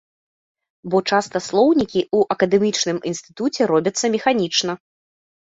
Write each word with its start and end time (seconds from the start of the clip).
Бо 0.93 0.97
часта 1.09 1.41
слоўнікі 1.47 2.01
ў 2.05 2.37
акадэмічным 2.37 2.97
інстытуце 3.13 3.61
робяцца 3.75 4.05
механічна. 4.17 4.73